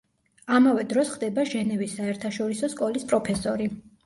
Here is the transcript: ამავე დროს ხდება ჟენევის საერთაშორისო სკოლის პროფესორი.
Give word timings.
ამავე 0.59 0.85
დროს 0.93 1.11
ხდება 1.17 1.45
ჟენევის 1.51 1.93
საერთაშორისო 1.99 2.71
სკოლის 2.77 3.07
პროფესორი. 3.15 3.71